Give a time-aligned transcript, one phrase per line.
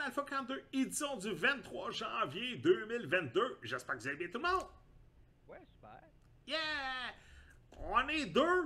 [0.00, 3.58] Alpha 42, édition du 23 janvier 2022.
[3.62, 4.66] J'espère que vous allez bien tout le monde.
[5.48, 6.00] Ouais, super.
[6.46, 7.14] Yeah!
[7.78, 8.64] On est deux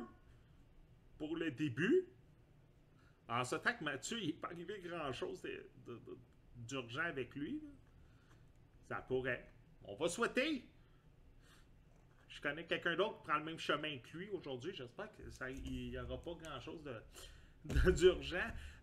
[1.18, 2.06] pour le début.
[3.28, 5.42] En ce temps que Mathieu, il n'est pas arrivé grand-chose
[6.56, 7.62] d'urgent avec lui.
[8.88, 9.50] Ça pourrait.
[9.84, 10.64] On va souhaiter.
[12.28, 14.72] Je connais quelqu'un d'autre qui prend le même chemin que lui aujourd'hui.
[14.74, 17.02] J'espère qu'il n'y aura pas grand-chose de-
[17.92, 18.36] d'urgent.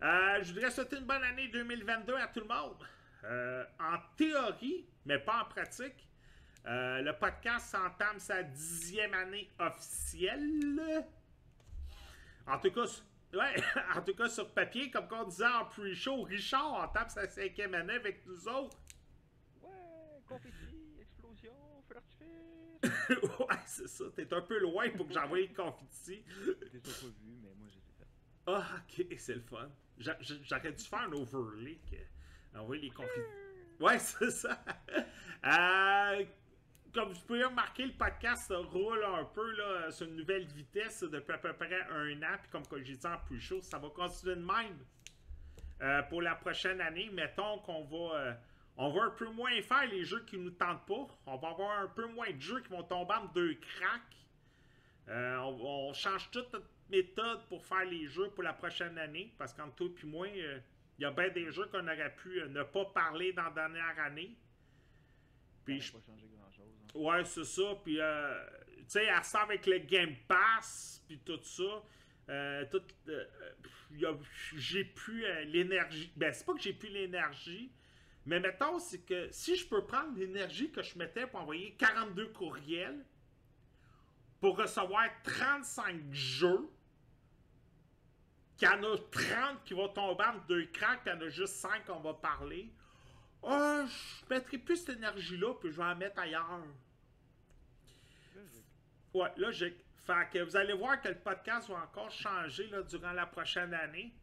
[0.03, 2.77] Euh, je voudrais souhaiter une bonne année 2022 à tout le monde.
[3.23, 6.07] Euh, en théorie, mais pas en pratique,
[6.67, 11.05] euh, le podcast entame sa dixième année officielle.
[12.45, 12.85] En tout cas,
[13.33, 13.55] ouais,
[13.95, 17.95] en tout cas sur papier, comme on disait en pre-show, Richard entame sa cinquième année
[17.95, 18.77] avec nous autres.
[19.61, 21.53] Ouais, confetti, explosion,
[21.87, 22.27] feu d'artifice.
[23.39, 24.05] ouais, c'est ça.
[24.15, 26.23] T'es un peu loin pour que j'envoie le confetti.
[26.71, 27.76] J'ai pas vu, mais moi, je les ai fait.
[28.47, 29.69] Ah, ok, c'est le fun.
[29.97, 31.77] J'a- j'a- J'aurais dû faire un overlay.
[32.55, 33.19] Envoyer les confettis.
[33.79, 34.63] Ouais, c'est ça.
[35.45, 36.25] Euh,
[36.93, 41.33] comme vous pouvez remarquer, le podcast roule un peu là, sur une nouvelle vitesse depuis
[41.33, 42.37] à peu près un an.
[42.41, 44.77] Puis comme j'ai dit en plus chaud, ça va continuer de même.
[45.81, 48.33] Euh, pour la prochaine année, mettons qu'on va, euh,
[48.77, 51.07] on va un peu moins faire les jeux qui nous tentent pas.
[51.27, 54.01] On va avoir un peu moins de jeux qui vont tomber en deux cracks.
[55.09, 59.33] On, change toute notre méthode pour faire les jeux pour la prochaine année.
[59.37, 60.59] Parce qu'entre toi et moi, euh,
[60.97, 63.51] il y a bien des jeux qu'on aurait pu euh, ne pas parler dans la
[63.51, 64.35] dernière année.
[65.65, 66.73] Puis je pas changé grand-chose.
[66.81, 66.99] hein.
[66.99, 67.75] Ouais, c'est ça.
[67.83, 68.45] Puis, euh,
[68.77, 71.83] tu sais, à ça avec le Game Pass, puis tout ça,
[72.71, 72.81] tout,
[74.55, 76.11] j'ai plus l'énergie.
[76.15, 77.71] Ben, c'est pas que j'ai plus l'énergie,
[78.25, 82.27] mais mettons, c'est que si je peux prendre l'énergie que je mettais pour envoyer 42
[82.29, 83.05] courriels,
[84.39, 86.69] pour recevoir 35 jeux,
[88.57, 91.27] qu'il y en a 30 qui vont tomber en deux cracks, puis il y en
[91.27, 92.73] a juste 5 qu'on va parler.
[93.43, 96.63] Ah, je mettrai plus cette énergie-là, puis je vais en mettre ailleurs.
[98.35, 98.65] Logique.
[99.13, 99.85] Ouais, logique.
[100.05, 103.73] Fait que vous allez voir que le podcast va encore changer là, durant la prochaine
[103.73, 104.13] année.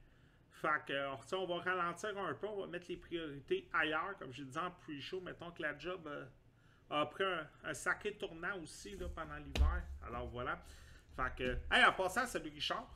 [0.50, 4.16] Fait que, on va ralentir un peu, on va mettre les priorités ailleurs.
[4.18, 6.24] Comme j'ai dit en pre-show, mettons que la job euh,
[6.90, 9.84] a pris un, un sacré tournant aussi là, pendant l'hiver.
[10.06, 10.58] Alors voilà.
[11.14, 12.88] Fait que, hey, en passant, salut Richard.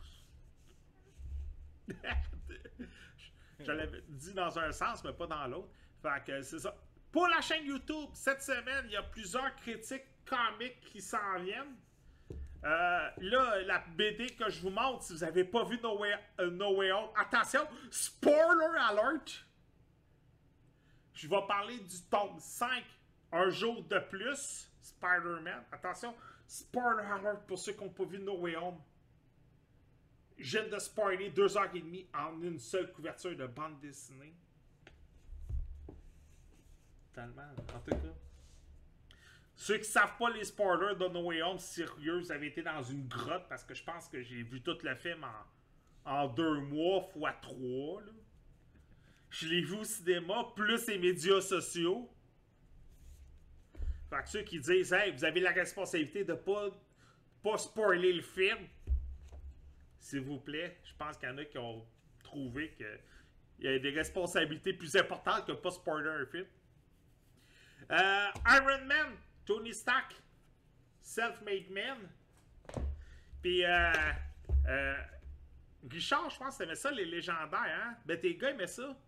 [3.61, 5.69] Je l'avais dit dans un sens, mais pas dans l'autre.
[6.01, 6.75] Fait que c'est ça.
[7.11, 11.77] Pour la chaîne YouTube, cette semaine, il y a plusieurs critiques comiques qui s'en viennent.
[12.65, 16.15] Euh, là, la BD que je vous montre, si vous n'avez pas vu No Way,
[16.41, 17.61] euh, No Way Home, attention,
[17.91, 19.47] spoiler alert!
[21.15, 22.85] Je vais parler du tome 5,
[23.33, 25.65] un jour de plus, Spider-Man.
[25.73, 26.15] Attention,
[26.47, 28.79] spoiler alert pour ceux qui n'ont pas vu No Way Home.
[30.39, 34.35] Viens de spoiler deux heures et demie en une seule couverture de bande dessinée.
[37.13, 37.43] Tellement,
[37.75, 38.15] en tout cas.
[39.57, 42.81] Ceux qui savent pas les spoilers de No Way Home, sérieux, vous avez été dans
[42.81, 45.27] une grotte parce que je pense que j'ai vu tout le film
[46.05, 48.01] en, deux mois fois trois.
[49.31, 52.09] Je l'ai vu au cinéma, plus les médias sociaux.
[54.09, 56.71] Fait que ceux qui disent, hey, vous avez la responsabilité de pas,
[57.43, 58.59] pas spoiler le film,
[60.09, 61.87] s'il vous plaît, je pense qu'il y en a qui ont
[62.25, 62.99] trouvé qu'il
[63.59, 66.47] y a des responsabilités plus importantes que pas spoiler un film.
[67.91, 70.15] Euh, Iron Man, Tony Stark,
[71.03, 72.09] Self-Made Man.
[73.43, 73.93] Puis, euh,
[74.69, 74.97] euh,
[75.91, 77.99] Richard, je pense que t'aimais ça, les légendaires, hein?
[78.07, 78.83] Ben, tes gars aimaient ça?
[78.83, 79.03] Légendaire.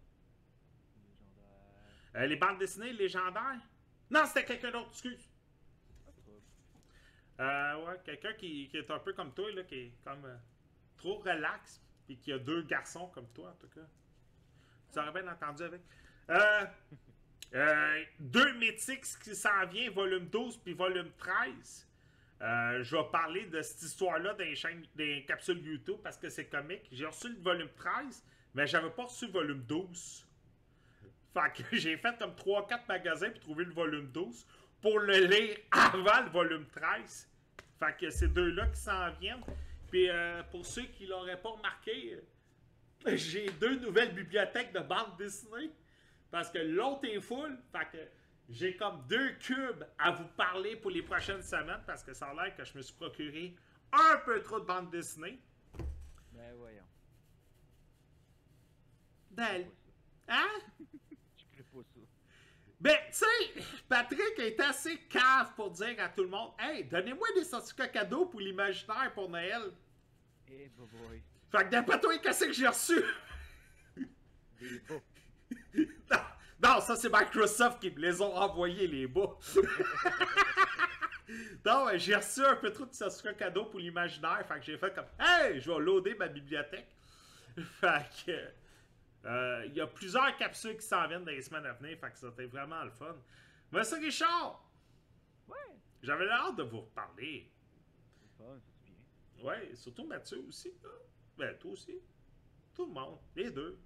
[2.16, 3.60] Euh, les bandes dessinées légendaires?
[4.10, 5.30] Non, c'était quelqu'un d'autre, excuse.
[7.40, 10.26] Euh, ouais, quelqu'un qui, qui est un peu comme toi, là, qui est comme
[11.00, 13.86] trop relax, et qui a deux garçons comme toi, en tout cas.
[14.92, 15.80] Tu aurais bien entendu avec.
[16.28, 16.66] Euh,
[17.54, 21.88] euh, deux mythiques qui s'en vient, volume 12 puis volume 13.
[22.42, 26.46] Euh, je vais parler de cette histoire-là les, chaînes, les capsules YouTube parce que c'est
[26.46, 26.88] comique.
[26.90, 30.26] J'ai reçu le volume 13, mais j'avais pas reçu le volume 12.
[31.34, 34.46] Fait que j'ai fait comme 3-4 magasins pour trouver le volume 12
[34.80, 37.28] pour le lire avant le volume 13.
[37.78, 39.44] Fait que c'est deux-là qui s'en viennent.
[39.90, 42.18] Puis euh, pour ceux qui l'auraient pas remarqué,
[43.06, 45.70] j'ai deux nouvelles bibliothèques de bande dessinée.
[46.30, 47.58] Parce que l'autre est full.
[47.72, 47.98] Fait que
[48.48, 51.82] j'ai comme deux cubes à vous parler pour les prochaines semaines.
[51.86, 53.56] Parce que ça a l'air que je me suis procuré
[53.92, 55.40] un peu trop de bande dessinée.
[56.32, 56.84] Ben voyons.
[59.34, 59.58] Pas
[60.28, 60.46] Hein?
[60.78, 61.16] ça.
[61.36, 62.00] Je crée pas ça.
[62.80, 67.28] Ben, tu sais, Patrick est assez cave pour dire à tout le monde Hey, donnez-moi
[67.34, 69.70] des certificats cadeaux pour l'imaginaire pour Noël.
[70.48, 71.22] Eh, boy.
[71.50, 73.02] Fait que d'après toi, qu'est-ce que j'ai reçu?
[73.96, 75.02] Des bas.
[76.10, 76.18] non,
[76.62, 79.36] non, ça c'est Microsoft qui me les ont envoyés, les bas.
[81.66, 84.42] non, mais j'ai reçu un peu trop de ça sera cadeau pour l'imaginaire.
[84.48, 86.88] Fait que j'ai fait comme Hey, je vais loader ma bibliothèque.
[87.80, 88.59] Fait que.
[89.24, 91.98] Euh, Il y a plusieurs capsules qui s'en viennent dans les semaines à venir.
[91.98, 93.14] Fait que c'était vraiment le fun.
[93.82, 94.64] Ça, Richard,
[95.48, 95.56] Ouais.
[96.02, 97.50] j'avais hâte de vous reparler.
[98.20, 98.90] C'est fun, c'est
[99.42, 99.48] bien.
[99.48, 100.72] Ouais, surtout Mathieu aussi.
[100.82, 100.88] Là.
[101.38, 101.98] Ben, toi aussi.
[102.74, 103.18] Tout le monde.
[103.36, 103.78] Les deux.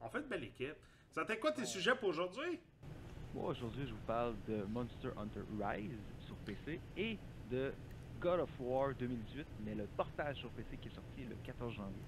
[0.00, 0.76] On fait une belle équipe.
[1.10, 1.66] C'était quoi tes Ouais.
[1.66, 2.60] sujets pour aujourd'hui?
[3.34, 7.18] Moi, aujourd'hui, je vous parle de Monster Hunter Rise sur PC et
[7.50, 7.72] de
[8.20, 12.02] God of War 2018, mais le portage sur PC qui est sorti le 14 janvier.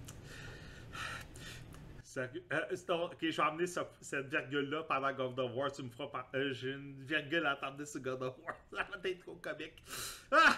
[2.13, 2.45] Sérieux?
[2.53, 5.73] Euh, ok, je vais amener ce- cette virgule-là pendant God of War.
[5.73, 6.29] Tu me feras par...
[6.35, 8.55] euh, J'ai une virgule à t'emmener sur God of War.
[8.71, 9.83] Ça va être trop comique.
[10.31, 10.57] Ah!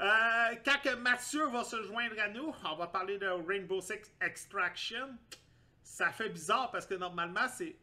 [0.00, 4.10] Euh, quand que Mathieu va se joindre à nous, on va parler de Rainbow Six
[4.22, 5.18] Extraction.
[5.82, 7.76] Ça fait bizarre parce que normalement, c'est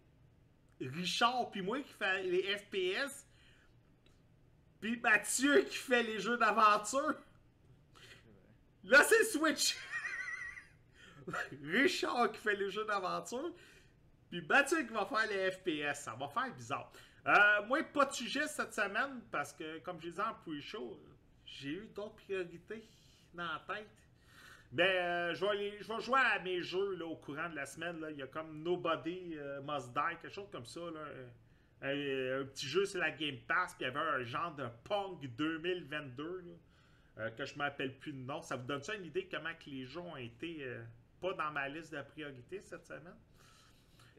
[0.82, 3.28] Richard puis moi qui fait les FPS.
[4.82, 7.14] Puis Mathieu qui fait les jeux d'aventure.
[8.86, 9.76] Là, c'est Switch.
[11.64, 13.52] Richard qui fait les jeux d'aventure.
[14.30, 16.02] Puis Mathieu qui va faire les FPS.
[16.02, 16.92] Ça va faire bizarre.
[17.28, 21.00] Euh, moi, pas de sujet cette semaine parce que, comme je disais en pre-show,
[21.46, 22.88] j'ai eu d'autres priorités
[23.34, 23.88] dans la tête.
[24.72, 28.04] Ben, euh, je, vais jouer à mes jeux là, au courant de la semaine.
[28.10, 30.82] Il y a comme Nobody euh, Must Die, quelque chose comme ça.
[30.82, 31.02] Là.
[31.84, 33.76] Un, un petit jeu sur la Game Pass.
[33.76, 36.24] Puis il y avait un genre de Pong 2022.
[36.24, 36.54] là,
[37.20, 38.42] euh, que je ne m'appelle plus de nom.
[38.42, 40.82] Ça vous donne ça une idée comment que les jeux ont été euh,
[41.24, 43.16] pas dans ma liste de priorités cette semaine?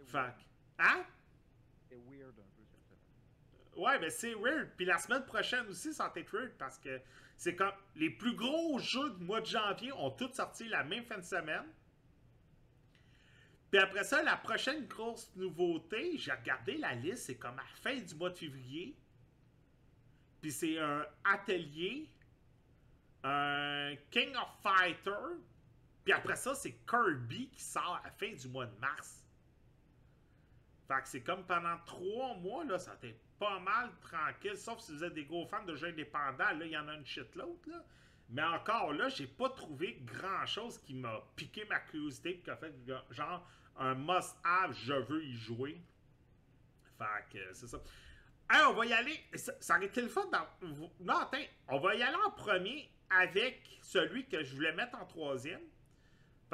[0.06, 0.32] Fait
[0.78, 1.04] Hein?
[1.88, 3.84] C'est weird un peu cette semaine.
[3.84, 4.70] Ouais, mais c'est weird.
[4.76, 7.00] Puis la semaine prochaine aussi, ça va être weird parce que
[7.36, 11.04] c'est comme les plus gros jeux du mois de janvier ont tous sorti la même
[11.04, 11.66] fin de semaine.
[13.70, 17.76] Puis après ça, la prochaine grosse nouveauté, j'ai regardé la liste, c'est comme à la
[17.82, 18.96] fin du mois de février.
[20.40, 22.08] Puis c'est un atelier,
[23.24, 25.36] un King of Fighter.
[26.04, 29.26] Puis après ça, c'est Kirby qui sort à la fin du mois de mars.
[30.86, 34.80] Fait que c'est comme pendant trois mois, là, ça a été pas mal tranquille, sauf
[34.80, 37.06] si vous êtes des gros fans de jeux indépendants, là, il y en a une
[37.06, 37.82] shit l'autre, là.
[38.30, 42.56] Mais encore là, j'ai pas trouvé grand chose qui m'a piqué ma curiosité qui a
[42.56, 42.72] fait
[43.10, 43.46] genre
[43.76, 45.80] un must-have, je veux y jouer.
[46.98, 47.78] Fait que c'est ça.
[48.50, 49.18] Hey, on va y aller.
[49.34, 50.46] Ça, ça aurait été le fun dans.
[51.00, 51.38] Non, attends.
[51.68, 55.62] On va y aller en premier avec celui que je voulais mettre en troisième.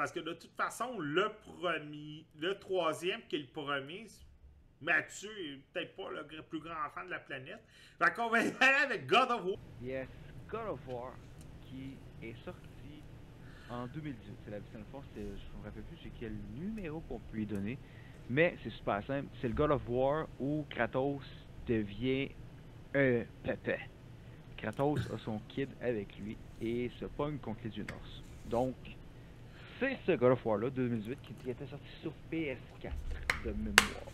[0.01, 4.07] Parce que de toute façon, le premier, le troisième qui est le premier,
[4.81, 7.59] Mathieu est peut-être pas le plus grand fan de la planète.
[7.99, 8.51] Fait qu'on va aller
[8.83, 9.55] avec God of War.
[9.79, 10.07] Yes,
[10.49, 11.13] God of War
[11.61, 13.03] qui est sorti
[13.69, 14.37] en 2018.
[14.43, 17.77] C'est la fond, c'est- je me rappelle plus c'est quel numéro qu'on peut lui donner,
[18.27, 19.29] mais c'est super simple.
[19.39, 21.21] C'est le God of War où Kratos
[21.67, 22.27] devient
[22.95, 23.77] un pépé.
[24.57, 28.23] Kratos a son kid avec lui et se pogne contre les norse.
[28.45, 28.75] Donc,
[29.81, 32.91] c'est ce God of War là 2018 qui, était sorti sur PS4
[33.45, 34.11] de mémoire.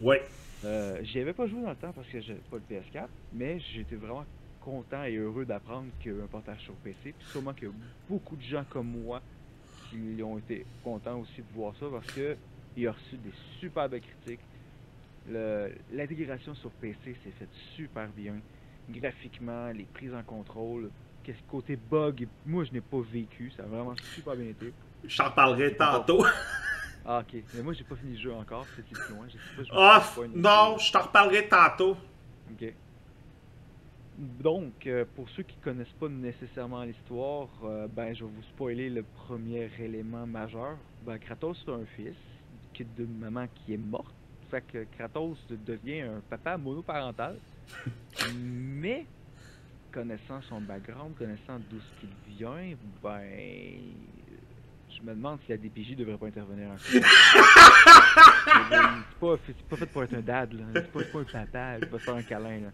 [0.00, 0.22] Ouais.
[0.64, 3.60] Euh, J'y avais pas joué dans le temps parce que j'ai pas le PS4, mais
[3.60, 4.24] j'étais vraiment
[4.62, 6.96] content et heureux d'apprendre qu'il y a eu un portage sur PC.
[7.02, 7.74] Puis sûrement qu'il y a
[8.08, 9.20] beaucoup de gens comme moi
[9.90, 12.34] qui ont été contents aussi de voir ça parce que
[12.74, 14.40] il a reçu des super belles critiques.
[15.92, 18.36] L'intégration sur PC s'est faite super bien.
[18.88, 20.90] Graphiquement, les prises en contrôle,
[21.48, 24.72] côté bug, moi je n'ai pas vécu, ça a vraiment super bien été.
[25.06, 26.24] Je t'en parlerai tantôt.
[27.06, 29.38] Ah ok, mais moi j'ai pas fini le jeu encore, c'est plus loin, je sais
[29.56, 30.02] pas, je Ah,
[30.34, 31.96] non, je t'en reparlerai tantôt.
[32.50, 32.72] Ok.
[34.16, 38.88] Donc, euh, pour ceux qui connaissent pas nécessairement l'histoire, euh, ben, je vais vous spoiler
[38.88, 40.76] le premier élément majeur.
[41.04, 42.14] Ben, Kratos a un fils,
[42.96, 44.14] d'une maman qui est morte.
[44.50, 47.38] Fait que Kratos de- devient un papa monoparental.
[48.36, 49.04] Mais,
[49.94, 53.22] connaissant son background, connaissant d'où ce qu'il vient, ben,
[54.90, 56.80] je me demande si la DPJ devrait pas intervenir un peu.
[57.00, 57.00] c'est
[59.20, 60.64] pas, c'est pas fait pour être un dad, là.
[60.74, 62.70] C'est pas, pas un papa, il va se faire un câlin, là.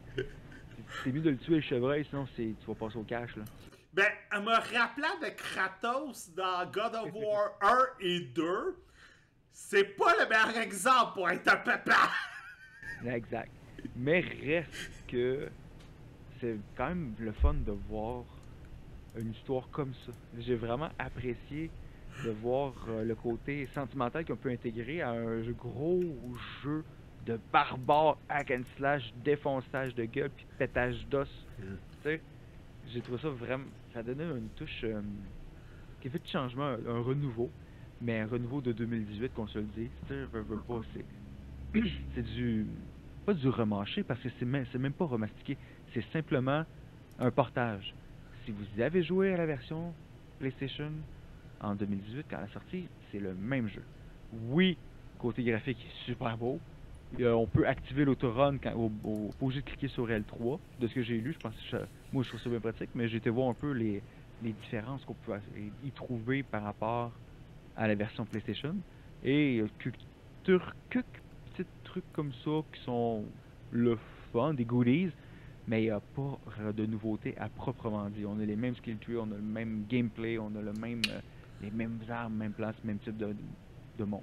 [1.04, 3.44] C'est- mieux de le tuer le chevreuil, sinon c'est, tu vas passer au cash, là.
[3.92, 8.76] Ben, en me rappelant de Kratos dans God of War 1 et 2,
[9.52, 12.10] c'est pas le meilleur exemple pour être un papa.
[13.04, 13.50] Exact.
[13.96, 15.48] Mais reste que
[16.40, 18.24] c'est quand même le fun de voir
[19.18, 20.12] une histoire comme ça.
[20.38, 21.70] J'ai vraiment apprécié
[22.24, 26.02] de voir euh, le côté sentimental qu'on peut intégrer à un gros
[26.62, 26.84] jeu
[27.26, 31.28] de barbare hack and slash, défonçage de gueule puis pétage d'os.
[31.58, 31.64] Tu
[32.02, 32.20] sais,
[32.88, 33.66] j'ai trouvé ça vraiment.
[33.92, 35.02] Ça a donné une touche euh,
[36.00, 37.50] qui a fait de changement, un, un renouveau.
[38.00, 40.20] Mais un renouveau de 2018, qu'on se le tu sais,
[40.94, 41.04] c'est.
[42.14, 42.66] c'est du.
[43.30, 45.56] Pas du remanché, parce que c'est même, pas remastiqué.
[45.94, 46.66] C'est simplement
[47.20, 47.94] un portage.
[48.44, 49.94] Si vous avez joué à la version
[50.40, 50.90] PlayStation
[51.60, 53.84] en 2018, quand elle a sorti, c'est le même jeu.
[54.32, 54.76] Oui,
[55.16, 56.60] côté graphique, super beau.
[57.20, 60.58] Euh, on peut activer l'autorun au, au, de cliquer sur L3.
[60.80, 61.76] De ce que j'ai lu, je pense que
[62.10, 64.02] moi je trouve ça bien pratique, mais j'ai été voir un peu les,
[64.40, 65.38] différences qu'on peut
[65.84, 67.20] y trouver par rapport
[67.76, 68.74] à la version PlayStation.
[69.22, 69.98] Et euh, quelques
[70.42, 71.19] tur- quelques petits
[71.90, 73.24] trucs comme ça qui sont
[73.72, 73.98] le
[74.32, 75.12] fun, des goodies,
[75.66, 76.38] mais il n'y a pas
[76.72, 78.24] de nouveautés à proprement dit.
[78.24, 81.02] On a les mêmes skill trees, on a le même gameplay, on a le même,
[81.08, 81.20] euh,
[81.60, 83.34] les mêmes armes, même place, même type de,
[83.98, 84.04] de.
[84.04, 84.18] Ouais,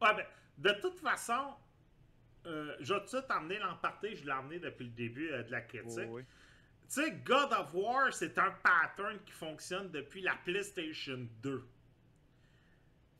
[0.00, 0.24] ben,
[0.58, 1.54] de toute façon,
[2.46, 5.60] euh, je vais tout emmener l'emparté, je l'ai emmené depuis le début euh, de la
[5.60, 6.08] critique.
[6.08, 6.22] Oh, oui.
[6.88, 11.64] Tu sais, God of War, c'est un pattern qui fonctionne depuis la PlayStation 2.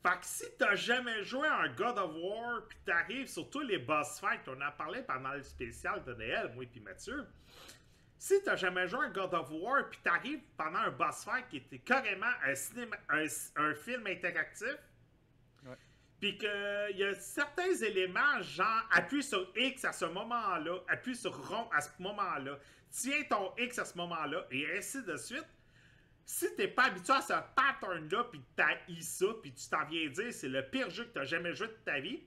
[0.03, 3.61] Fait que si t'as jamais joué à un God of War, puis t'arrives sur tous
[3.61, 6.81] les boss fights, on en a parlé pendant le spécial de Noël, moi et puis
[6.81, 7.25] Mathieu.
[8.17, 11.47] Si t'as jamais joué à un God of War, puis t'arrives pendant un boss fight
[11.49, 14.75] qui était carrément un, cinéma, un, un film interactif,
[15.65, 15.77] Ouais.
[16.19, 21.33] puis qu'il y a certains éléments, genre appuie sur X à ce moment-là, appuie sur
[21.47, 22.59] rond à ce moment-là,
[22.91, 25.47] tiens ton X à ce moment-là, et ainsi de suite.
[26.25, 30.09] Si t'es pas habitué à ce pattern-là, puis t'as eu ça, puis tu t'en viens
[30.09, 32.21] dire c'est le pire jeu que t'as jamais joué de ta vie,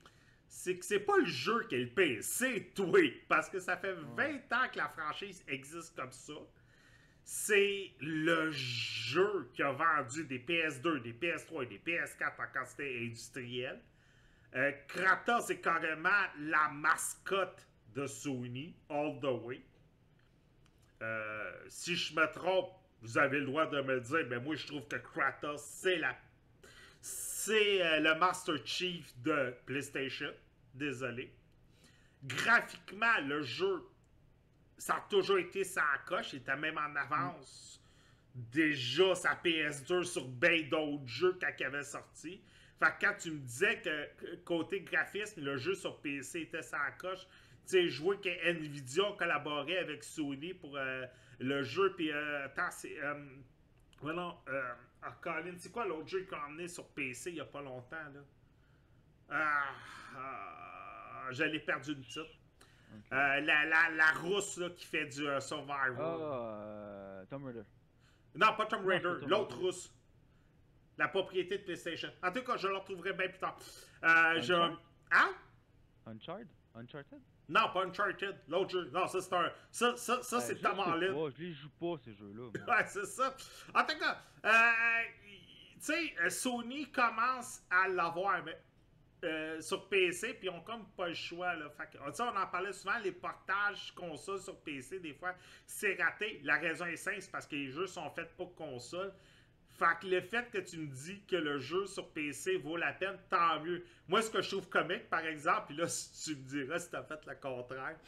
[0.48, 3.00] c'est que c'est pas le jeu qui est le pire, c'est toi.
[3.28, 6.34] Parce que ça fait 20 ans que la franchise existe comme ça.
[7.24, 13.04] C'est le jeu qui a vendu des PS2, des PS3 et des PS4 en quantité
[13.04, 13.80] industrielle.
[14.54, 19.60] Euh, Kratos est carrément la mascotte de Sony, all the way.
[21.02, 22.70] Euh, si je me trompe,
[23.02, 26.16] vous avez le droit de me dire, mais moi je trouve que Kratos, c'est la.
[27.00, 30.32] C'est euh, le Master Chief de PlayStation.
[30.74, 31.32] Désolé.
[32.24, 33.86] Graphiquement, le jeu,
[34.76, 37.80] ça a toujours été sa coche, il était même en avance.
[38.34, 42.40] Déjà sa PS2 sur ben d'autres jeux quand il avait sorti.
[42.78, 46.90] Fait que quand tu me disais que côté graphisme, le jeu sur PC était sa
[46.98, 47.26] coche,
[47.70, 51.06] sais, je vois que Nvidia collaborait avec Sony pour euh,
[51.38, 52.98] le jeu, puis euh, attends, c'est.
[53.02, 53.14] Euh,
[54.02, 57.36] ouais, non, euh, ah, Colin, c'est quoi l'autre jeu qu'on a emmené sur PC il
[57.36, 58.20] y a pas longtemps, là?
[59.28, 59.64] Ah,
[60.16, 62.20] ah, je l'ai perdu une petite.
[63.12, 66.22] Euh, la, la, la rousse là, qui fait du Survivor.
[66.22, 67.62] Ah, Tomb Raider.
[68.34, 69.92] Non, pas Tomb Non, Raider, l'autre rousse.
[70.98, 72.08] La propriété de PlayStation.
[72.22, 73.58] En tout cas, je le retrouverai bien plus tard.
[74.02, 74.54] Euh, je...
[74.54, 75.34] Hein?
[76.06, 76.48] Uncharted?
[76.74, 77.20] Uncharted?
[77.48, 78.90] Non, pas Uncharted, l'autre jeu.
[78.92, 79.52] Non, ça c'est un.
[79.70, 82.50] Ça, ça, ça c'est pas, Je les joue pas, ces jeux-là.
[82.68, 83.36] Ouais, c'est ça.
[83.74, 85.02] En tout cas, euh,
[85.74, 88.58] tu sais, euh, Sony commence à l'avoir mais,
[89.24, 91.54] euh, sur PC, puis ils ont comme pas le choix.
[91.54, 91.70] Là.
[91.70, 95.34] Fait que, on en parlait souvent, les portages console sur PC, des fois,
[95.66, 96.40] c'est raté.
[96.42, 99.12] La raison est simple, c'est parce que les jeux sont faits pour console.
[99.78, 102.92] Fait que le fait que tu me dis que le jeu sur PC vaut la
[102.92, 103.84] peine, tant mieux.
[104.08, 106.90] Moi, ce que je trouve comique, par exemple, puis là, si tu me diras si
[106.90, 107.98] t'as fait le contraire,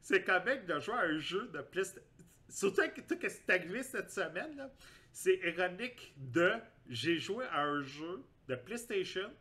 [0.00, 2.06] c'est comique de jouer à un jeu de PlayStation.
[2.48, 4.70] Surtout que tout ce qui est arrivé cette semaine,
[5.12, 6.52] c'est ironique de.
[6.88, 9.32] J'ai joué à un jeu de PlayStation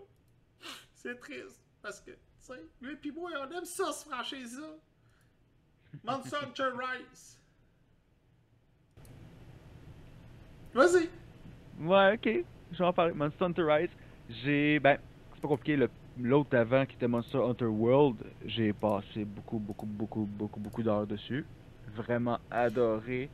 [1.00, 4.66] C'est triste, parce que, tu sais, lui et moi, on aime ça, ce franchise-là.
[6.02, 7.38] Monster Hunter Rise.
[10.74, 11.08] Vas-y.
[11.80, 12.44] Ouais, ok.
[12.72, 13.12] Je vais en parler.
[13.12, 13.90] Monster Hunter Rise,
[14.28, 14.80] j'ai.
[14.80, 14.98] Ben,
[15.34, 15.88] c'est pas compliqué.
[16.20, 21.06] L'autre avant qui était Monster Hunter World, j'ai passé beaucoup, beaucoup, beaucoup, beaucoup, beaucoup d'heures
[21.06, 21.46] dessus.
[21.94, 23.30] Vraiment adoré.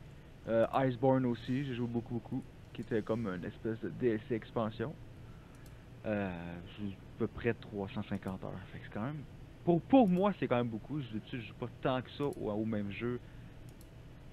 [0.47, 2.43] Euh, Iceborne aussi, j'ai joué beaucoup, beaucoup.
[2.73, 4.93] Qui était comme une espèce de DLC expansion.
[6.05, 6.29] Euh,
[7.17, 8.51] peu près 350 heures.
[8.71, 9.23] Fait que c'est quand même.
[9.63, 10.99] Pour, pour moi, c'est quand même beaucoup.
[11.01, 13.19] Je ne joue pas tant que ça au, au même jeu.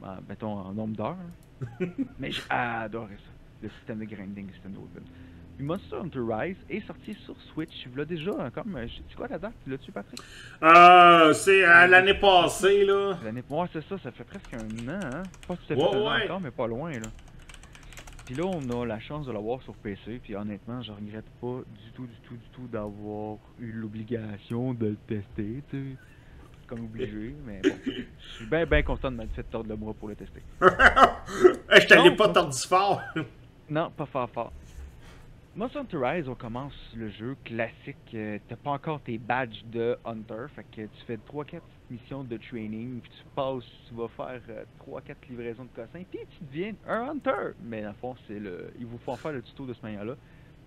[0.00, 1.16] Ben, mettons en nombre d'heures.
[2.18, 3.30] Mais j'ai adoré ça.
[3.62, 5.02] Le système de grinding, le système de weapon.
[5.56, 7.86] Puis Monster Hunter Rise est sorti sur Switch.
[7.86, 8.74] Il déjà euh, comme.
[8.76, 9.52] euh, C'est quoi la date?
[9.66, 10.20] L'as-tu, Patrick?
[10.62, 13.16] Euh, c'est euh, l'année passée, là.
[13.22, 15.22] L'année Ouais, c'est ça, ça fait presque un an, hein.
[15.46, 16.24] Pas tout à fait Ouais, ouais.
[16.24, 17.08] encore, mais pas loin, là.
[18.32, 21.58] Puis là, on a la chance de l'avoir sur PC, puis honnêtement, je regrette pas
[21.68, 25.96] du tout, du tout, du tout d'avoir eu l'obligation de le tester, tu sais.
[26.66, 27.68] Comme obligé, mais bon.
[27.84, 30.40] Je suis bien, bien content de m'être fait tordre le bras pour le tester.
[30.62, 33.02] Je t'allais pas tordu fort.
[33.68, 34.52] Non, pas fort fort.
[35.54, 37.96] Monster Hunter Rise, on commence le jeu classique.
[38.14, 41.60] euh, T'as pas encore tes badges de Hunter, fait que tu fais 3-4
[41.92, 44.40] missions de training, puis tu passes, tu vas faire
[44.86, 47.52] 3-4 livraisons de cossins, puis tu deviens un Hunter.
[47.62, 50.16] Mais dans le fond, c'est le, il vous faut faire le tuto de ce manière-là.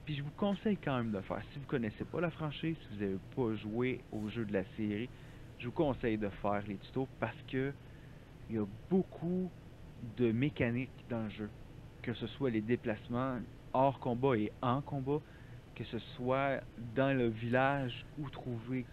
[0.05, 1.41] Puis je vous conseille quand même de le faire.
[1.51, 4.63] Si vous connaissez pas la franchise, si vous n'avez pas joué au jeu de la
[4.77, 5.09] série,
[5.57, 7.73] je vous conseille de faire les tutos parce que
[8.49, 9.49] il y a beaucoup
[10.17, 11.49] de mécaniques dans le jeu
[12.05, 13.39] que ce soit les déplacements
[13.73, 15.19] hors combat et en combat,
[15.73, 16.61] que ce soit
[16.95, 18.85] dans le village où trouver,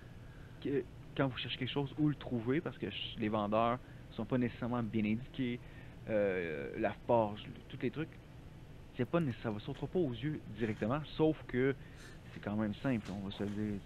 [1.16, 3.78] quand vous cherchez quelque chose, où le trouver, parce que les vendeurs
[4.10, 5.60] sont pas nécessairement bien indiqués,
[6.08, 8.20] euh, la forge, tous les trucs,
[8.96, 11.76] c'est pas ça va sautera pas aux yeux directement, sauf que
[12.32, 13.80] c'est quand même simple, on va se dire,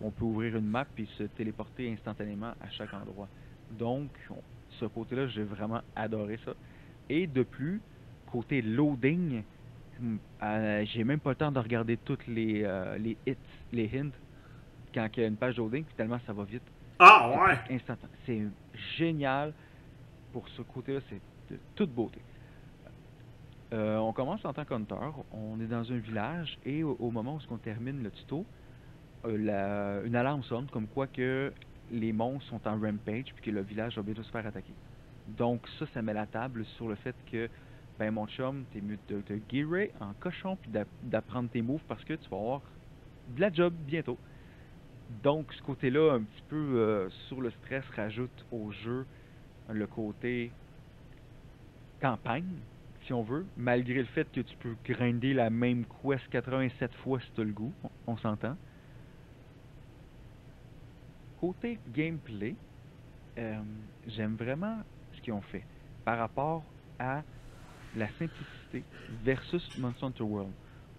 [0.00, 3.30] on peut ouvrir une map et se téléporter instantanément à chaque endroit.
[3.70, 6.54] Donc, on- ce côté-là, j'ai vraiment adoré ça.
[7.08, 7.82] Et de plus,
[8.26, 9.44] côté loading,
[9.98, 13.36] hmm, euh, j'ai même pas le temps de regarder toutes les, euh, les hits,
[13.72, 14.12] les hints
[14.92, 16.62] quand il y a une page loading, puis tellement ça va vite.
[16.98, 17.58] Ah, ouais.
[18.26, 18.42] C'est
[18.96, 19.52] génial.
[20.32, 22.22] Pour ce côté-là, c'est de toute beauté.
[23.72, 24.94] Euh, on commence en tant qu'hunter.
[25.30, 28.44] On est dans un village et au, au moment où on termine le tuto,
[29.26, 31.52] euh, la- une alarme sonne comme quoi que
[31.90, 34.74] les monstres sont en rampage puis que le village va bientôt se faire attaquer.
[35.28, 37.48] Donc ça, ça met la table sur le fait que,
[37.98, 41.82] ben mon chum, t'es mieux de te gearer en cochon puis d'a- d'apprendre tes moves
[41.86, 42.62] parce que tu vas avoir
[43.28, 44.18] de la job bientôt.
[45.22, 49.04] Donc ce côté-là, un petit peu euh, sur le stress, rajoute au jeu
[49.68, 50.50] le côté
[52.00, 52.46] campagne,
[53.04, 57.20] si on veut, malgré le fait que tu peux grinder la même quest 87 fois
[57.20, 57.72] si tu le goût,
[58.06, 58.56] on, s'entend.
[61.40, 62.54] Côté gameplay,
[63.38, 63.60] euh,
[64.06, 64.78] j'aime vraiment
[65.14, 65.64] ce qu'ils ont fait
[66.04, 66.62] par rapport
[66.98, 67.22] à
[67.96, 68.84] la simplicité
[69.24, 70.52] versus Monster World.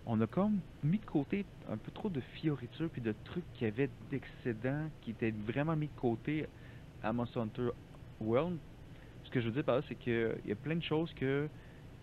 [0.06, 3.66] On a comme mis de côté un peu trop de fioritures puis de trucs qui
[3.66, 6.48] avaient d'excédents qui étaient vraiment mis de côté
[7.04, 7.70] à Monster Hunter
[8.20, 8.58] World.
[9.24, 11.48] Ce que je veux dire par là, c'est qu'il y a plein de choses que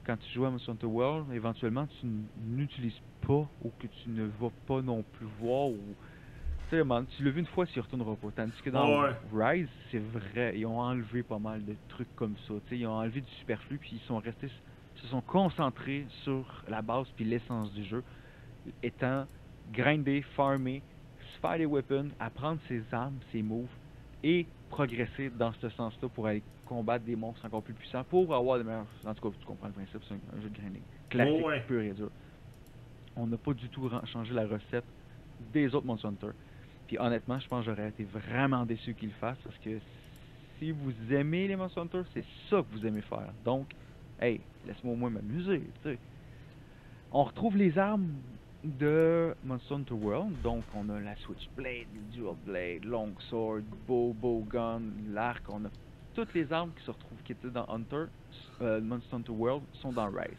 [0.05, 2.07] quand tu joues à Monster Hunter World, éventuellement tu
[2.37, 5.95] n'utilises pas ou que tu ne vas pas non plus voir ou
[6.71, 8.31] tu sais, man, tu l'as vu une fois, tu y retourneras pas.
[8.31, 9.15] Tandis que dans Ouais.
[9.33, 12.55] Rise, c'est vrai, ils ont enlevé pas mal de trucs comme ça.
[12.71, 14.51] ils ont enlevé du superflu puis ils sont restés,
[15.01, 18.03] se sont concentrés sur la base puis l'essence du jeu,
[18.83, 19.27] étant
[19.73, 20.83] grinder, farmer,
[21.35, 23.69] se faire des weapons, apprendre ses armes, ses moves
[24.23, 28.59] et progresser dans ce sens-là pour aller combattre des monstres encore plus puissants pour avoir
[28.59, 28.87] des meilleurs.
[29.07, 31.61] En tout cas, tu comprends le principe, c'est un, jeu de grinding classique, Ouais.
[31.67, 32.11] pur et dur.
[33.17, 34.85] On n'a pas du tout changé la recette
[35.53, 36.31] des autres Monster Hunter.
[36.87, 39.79] Puis honnêtement, je pense que j'aurais été vraiment déçu qu'ils le fassent parce que
[40.59, 43.33] si vous aimez les Monster Hunter, c'est ça que vous aimez faire.
[43.45, 43.69] Donc,
[44.21, 45.99] hey, laisse-moi au moins m'amuser, tu sais.
[47.13, 48.09] On retrouve les armes
[48.65, 50.33] de Monster Hunter World.
[50.43, 55.43] Donc, on a la Switchblade, le Dual Blade, Longsword, Bow, Bow Gun, l'arc.
[55.49, 55.69] On a
[56.15, 58.07] toutes les armes qui se retrouvent, qui étaient dans Hunter,
[58.61, 60.37] euh, Monster Hunter World, sont dans Rise.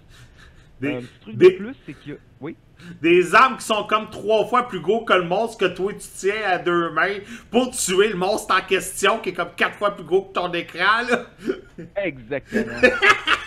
[0.80, 2.20] Des, petit truc des- de plus, c'est qu'il y a...
[2.40, 2.56] Oui?
[3.02, 6.08] des armes qui sont comme trois fois plus gros que le monstre que toi tu
[6.16, 7.18] tiens à deux mains
[7.52, 10.50] pour tuer le monstre en question qui est comme quatre fois plus gros que ton
[10.54, 11.26] écran là.
[11.98, 12.72] Exactement.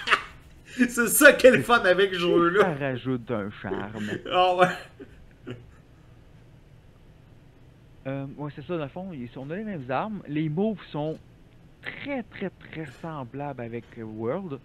[0.88, 2.74] C'est ça qui est le fun avec ce Ça jeu-là.
[2.74, 4.10] rajoute un charme?
[4.32, 4.66] Ah ouais.
[8.06, 10.22] Euh, ouais, c'est ça, dans le fond, on a les mêmes armes.
[10.26, 11.18] Les moves sont
[11.82, 14.58] très, très, très semblables avec World.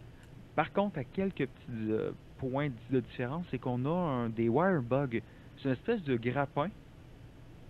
[0.55, 4.81] Par contre, à quelques petits euh, points de différence, c'est qu'on a un, des wire
[4.81, 5.19] bugs.
[5.57, 6.69] C'est une espèce de grappin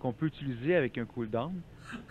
[0.00, 1.60] qu'on peut utiliser avec un cooldown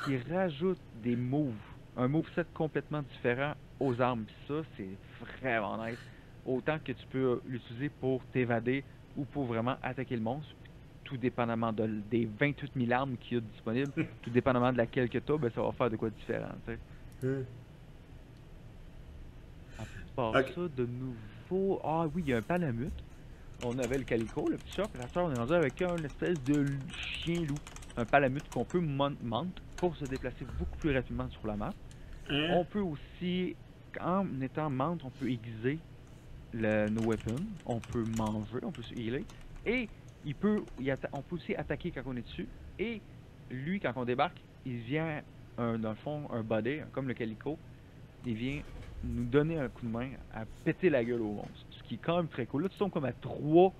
[0.05, 1.53] qui rajoute des moves,
[1.97, 4.25] un moveset complètement différent aux armes.
[4.47, 4.89] Ça, c'est
[5.41, 5.97] vraiment nice.
[6.47, 10.55] Autant que tu peux l'utiliser pour t'évader ou pour vraiment attaquer le monstre,
[11.05, 15.09] tout dépendamment de- des 28 000 armes qu'il y a disponibles, tout dépendamment de laquelle
[15.09, 16.55] que tu as, ben, ça va faire de quoi de différent.
[16.65, 16.79] sais.
[19.77, 20.53] À part Ok.
[20.55, 21.79] ça, de nouveau.
[21.83, 23.03] Ah oui, il y a un palamute.
[23.59, 26.39] On avait le calico, le petit chat, la soeur, on est rendu avec un espèce
[26.43, 27.61] de chien loup.
[27.97, 31.75] Un palamute qu'on peut mount pour se déplacer beaucoup plus rapidement sur la map.
[32.29, 32.59] Hein?
[32.59, 33.57] On peut aussi,
[33.99, 35.79] en étant mount, on peut aiguiser
[36.53, 37.45] le, nos weapons.
[37.65, 39.25] On peut manger, on peut se healer.
[39.65, 39.89] Et
[40.23, 42.47] il peut, il on peut aussi attaquer quand on est dessus.
[42.79, 43.01] Et
[43.49, 45.21] lui, quand on débarque, il vient,
[45.57, 47.57] un, dans le fond, un body, comme le calico.
[48.25, 48.61] Il vient
[49.03, 51.65] nous donner un coup de main à péter la gueule au monstre.
[51.71, 52.63] Ce qui est quand même très cool.
[52.63, 53.73] Là, tu tombes comme à 3.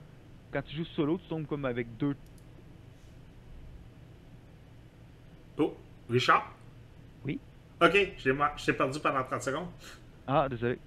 [0.52, 2.16] Quand tu joues solo, tu tombes comme avec deux.
[5.58, 5.74] Oh,
[6.10, 6.56] Richard?
[7.26, 7.40] Oui?
[7.82, 9.68] Ok, j'ai ma- je t'ai perdu pendant 30 secondes.
[10.28, 10.80] Ah, désolé.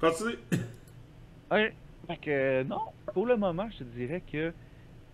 [0.00, 0.38] Continue.
[1.48, 1.72] Ouais,
[2.08, 2.80] fait que non,
[3.14, 4.52] pour le moment, je te dirais que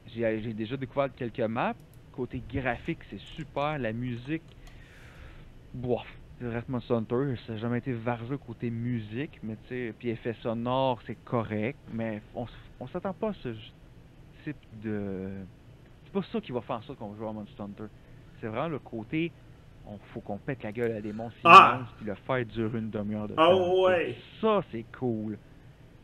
[0.07, 1.75] j'ai déjà découvert quelques maps.
[2.11, 3.79] Côté graphique, c'est super.
[3.79, 4.43] La musique,
[5.75, 6.07] bof,
[6.69, 7.35] Monster Hunter.
[7.47, 11.79] Ça n'a jamais été vargeux côté musique, mais tu sais, puis effet sonore, c'est correct.
[11.93, 12.47] Mais on,
[12.81, 13.51] on s'attend pas à ce
[14.45, 15.29] type de.
[16.05, 17.85] C'est pas ça qui va faire sorte qu'on va jouer à Monster Hunter.
[18.41, 19.33] C'est vraiment le côté.
[19.87, 21.75] On faut qu'on pète la gueule à des monstres Ah!
[21.79, 23.83] immenses, puis le faire durer une demi-heure de Ah temps.
[23.85, 24.17] ouais.
[24.41, 25.39] Ça, c'est cool.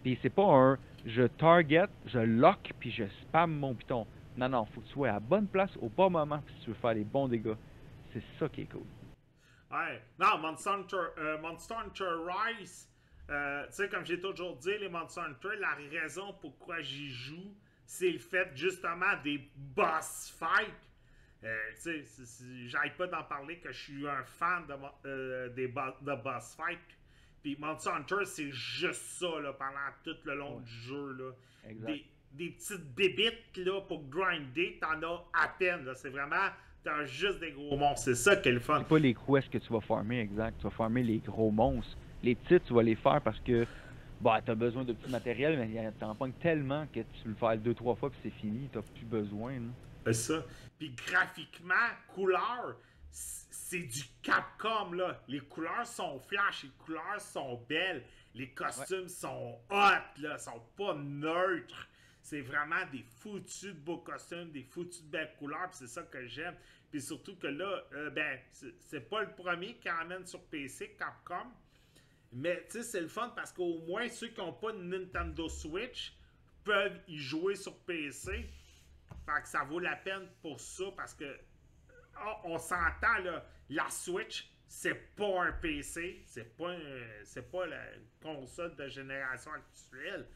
[0.02, 4.06] Puis c'est pas un je target, je lock, puis je spam mon piton.
[4.36, 6.60] Non, non, faut que tu sois à la bonne place au bon moment puis si
[6.64, 7.54] tu veux faire les bons dégâts.
[8.12, 8.82] C'est ça qui est cool.
[9.70, 10.02] Ouais.
[10.18, 12.88] Non, Monster Hunter, euh, Monster Hunter Rise,
[13.30, 17.54] euh, tu sais, comme j'ai toujours dit, les Monster Hunter, la raison pourquoi j'y joue,
[17.84, 20.87] c'est le fait justement des boss fights.
[21.44, 24.74] Euh, tu sais, j'arrête pas d'en parler que je suis un fan de,
[25.06, 26.78] euh, des bo- de boss fights.
[27.42, 30.62] Puis Monster Hunter, c'est juste ça là, pendant tout le long Ouais.
[30.64, 31.12] du jeu.
[31.12, 31.30] Là.
[31.70, 31.86] Exact.
[31.86, 35.84] Des, des petites bébites là, pour grinder, t'en as à peine.
[35.84, 35.94] là.
[35.94, 36.48] C'est vraiment,
[36.82, 38.04] t'as juste des gros monstres.
[38.06, 38.78] C'est ça qui est le fun.
[38.80, 40.58] C'est pas les quests que tu vas farmer, exact.
[40.58, 41.96] Tu vas farmer les gros monstres.
[42.24, 43.64] Les petites, tu vas les faire parce que
[44.20, 47.74] bah t'as besoin de petit matériel, mais t'en pognes tellement que tu le fais deux,
[47.74, 49.52] trois fois puis c'est fini, t'as plus besoin.
[49.52, 49.60] là.
[50.12, 50.44] Ça.
[50.78, 51.74] Puis graphiquement,
[52.14, 52.76] couleur,
[53.10, 55.22] c'est du Capcom, là.
[55.28, 60.94] Les couleurs sont flash, les couleurs sont belles, les costumes sont hot, là, sont pas
[60.94, 61.88] neutres.
[62.22, 66.26] C'est vraiment des foutus de beaux costumes, des foutus de belles couleurs, c'est ça que
[66.26, 66.54] j'aime.
[66.90, 71.50] Puis surtout que là, euh, ben, c'est- pas le premier qui emmène sur PC, Capcom.
[72.32, 75.48] Mais tu sais, c'est le fun parce qu'au moins ceux qui n'ont pas de Nintendo
[75.48, 76.14] Switch
[76.64, 78.48] peuvent y jouer sur PC.
[79.28, 81.38] Fait que ça vaut la peine pour ça parce que
[82.16, 86.74] ah, on s'entend là, la Switch, c'est pas un PC, c'est pas
[87.24, 87.82] c'est pas la
[88.22, 90.26] console de génération actuelle.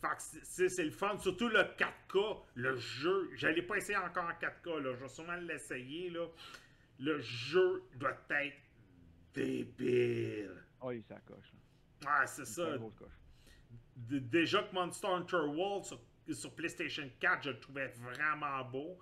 [0.00, 3.30] Fait que c'est- le fun, surtout le 4K, le jeu.
[3.34, 4.92] Je l'ai pas essayé encore en 4K, là.
[4.94, 6.08] je vais sûrement l'essayer.
[6.10, 6.26] là.
[7.00, 8.56] Le jeu doit être
[9.34, 10.54] débile.
[10.80, 11.52] Ah oui, ça coche.
[11.52, 11.58] là.
[12.06, 12.76] Ah, c'est ça.
[13.96, 16.00] déjà que Monster Hunter World sur,
[16.34, 18.98] sur PlayStation 4, je le trouvais vraiment beau.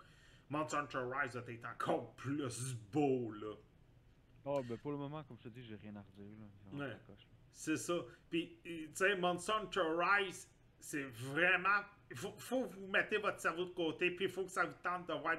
[0.51, 3.55] Monster Hunter Rise être encore plus beau, là.
[4.47, 6.49] Ah ben pour le moment, comme je te dis, j'ai rien à redire.
[6.73, 6.97] Ouais.
[7.53, 7.95] C'est ça.
[8.31, 10.49] Puis, euh, tu sais, Monster Hunter Rise,
[10.81, 11.81] c'est vraiment.
[12.11, 14.65] Il faut, faut que vous mettez votre cerveau de côté, puis il faut que ça
[14.65, 15.37] vous tente de voir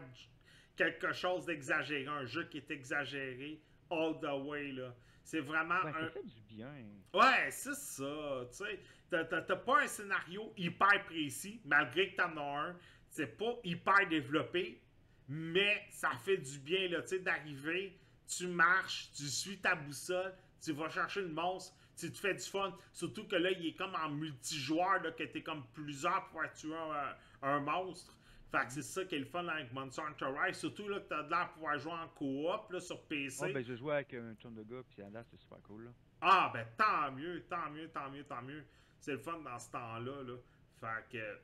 [0.76, 4.94] quelque chose d'exagéré, un jeu qui est exagéré all the way, là.
[5.24, 6.06] C'est vraiment Ben, un.
[6.06, 6.72] ça fait du bien.
[7.14, 8.80] Ouais, c'est ça, tu sais.
[9.10, 12.76] T'as- pas un scénario hyper précis, malgré que t'en as un.
[13.10, 14.82] C'est pas hyper développé,
[15.28, 20.34] mais ça fait du bien, là, tu sais, d'arriver, tu marches, tu suis ta boussole,
[20.64, 22.76] tu vas chercher le monstre, tu te fais du fun.
[22.94, 26.54] Surtout que là, il est comme en multijoueur, là, que t'es comme plusieurs pour pouvoir
[26.54, 27.16] tuer un,
[27.50, 28.16] un monstre.
[28.52, 30.58] Fait que c'est ça qui est le fun là, avec Monster Hunter Rise.
[30.58, 33.46] Surtout là, que t'as de l'air pouvoir jouer en coop là, sur PC.
[33.48, 35.86] Ah ben je jouais avec un chum de gars, puis à date, c'est super cool.
[35.86, 35.92] Là.
[36.22, 38.66] Ah, ben tant mieux, tant mieux, tant mieux, tant mieux.
[39.00, 40.24] C'est le fun dans ce temps-là.
[40.24, 40.36] Là.
[40.80, 41.40] Fait que.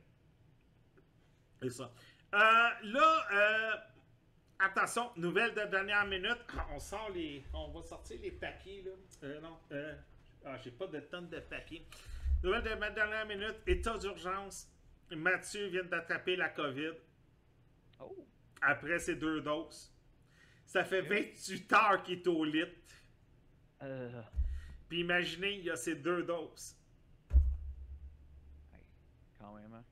[1.61, 1.91] C'est ça.
[2.33, 3.75] Euh, là, euh,
[4.59, 6.37] attention, nouvelle de dernière minute.
[6.57, 7.43] Ah, On sort les.
[7.53, 8.91] On va sortir les papiers, là.
[9.23, 9.95] Euh, non, euh,
[10.45, 11.87] ah, j'ai pas de tonne de papier.
[12.43, 13.55] Nouvelle de ma dernière minute.
[13.67, 14.67] État d'urgence.
[15.11, 16.93] Mathieu vient d'attraper la COVID
[17.99, 18.27] Oh!
[18.61, 19.93] après ses deux doses.
[20.65, 21.09] Ça fait Ok.
[21.09, 22.63] 28 heures qu'il est au lit.
[23.83, 24.29] Euh, Puis
[24.89, 26.75] Puis imaginez, il y a ces deux doses.
[29.45, 29.83] Quand même, hein?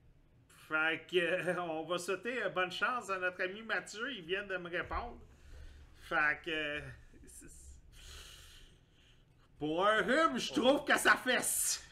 [0.68, 4.12] Fait que, euh, on va souhaiter euh, bonne chance à notre ami Mathieu.
[4.13, 5.20] Il vient de me répondre.
[6.00, 6.50] Fait que.
[6.50, 6.82] euh,
[9.60, 11.84] Pour un rhume, je trouve que ça fesse.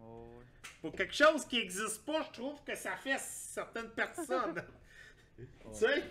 [0.00, 0.40] Oh.
[0.80, 4.62] Pour quelque chose qui n'existe pas, je trouve que ça fesse certaines personnes.
[5.38, 6.02] tu sais?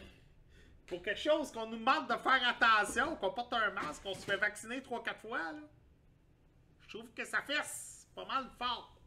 [0.88, 4.26] Pour quelque chose qu'on nous demande de faire attention, qu'on porte un masque, qu'on se
[4.26, 5.62] fait vacciner 3-4 fois, là.
[6.82, 9.01] Je trouve que ça fesse pas mal fort.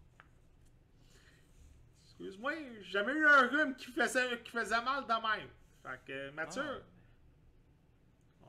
[2.24, 5.08] Excuse-moi, j'ai jamais eu un rhume qui faisait, qui faisait mal de
[5.38, 5.48] même.
[5.82, 6.82] Fait que, Mathieu,
[8.42, 8.46] Ah,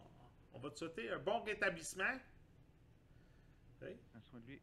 [0.53, 2.19] on, on va te souhaiter un bon rétablissement.
[4.21, 4.61] Soin de lui.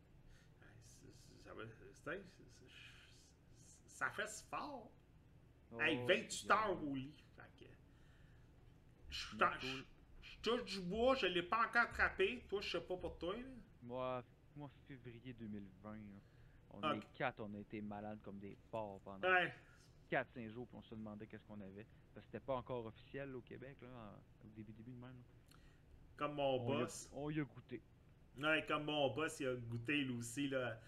[3.87, 4.91] ça, fesse fort.
[5.79, 6.55] Hey, Oh, 28 yeah.
[6.57, 7.15] heures au lit.
[7.37, 7.71] Fait que,
[9.11, 9.37] je,
[10.43, 12.45] touche du bois, je l'ai pas encore attrapé.
[12.49, 13.35] Toi, je sais pas pour toi.
[13.37, 13.43] là.
[13.83, 14.25] Moi,
[14.57, 16.01] moi, février 2020, là,
[16.73, 16.97] on Ok.
[16.97, 19.53] est quatre, on a été malades comme des porcs pendant Ouais.
[20.11, 21.87] 4-5 jours, puis on se demandait qu'est-ce qu'on avait.
[22.15, 23.89] Parce que c'était pas encore officiel là, au Québec, là,
[24.45, 25.11] au début, début de même.
[25.17, 25.57] là.
[26.17, 27.09] Comme mon On, y a, boss.
[27.15, 27.83] on y a goûté.
[28.39, 30.49] Ouais, comme mon boss, il a goûté lui aussi.
[30.49, 30.79] Là,